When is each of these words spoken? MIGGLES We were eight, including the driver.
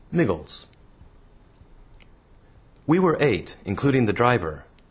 MIGGLES 0.11 0.65
We 2.87 2.97
were 2.97 3.17
eight, 3.19 3.57
including 3.65 4.07
the 4.07 4.13
driver. 4.13 4.63